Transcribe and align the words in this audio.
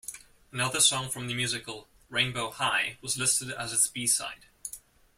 Another 0.51 0.79
song 0.79 1.11
from 1.11 1.27
the 1.27 1.35
musical, 1.35 1.87
"Rainbow 2.09 2.49
High", 2.49 2.97
was 3.03 3.17
listed 3.19 3.51
as 3.51 3.71
its 3.71 3.85
B-side. 3.87 4.47